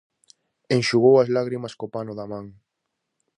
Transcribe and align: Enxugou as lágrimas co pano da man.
Enxugou 0.77 1.15
as 1.17 1.31
lágrimas 1.35 1.73
co 1.79 1.91
pano 1.93 2.13
da 2.19 2.25
man. 2.31 2.45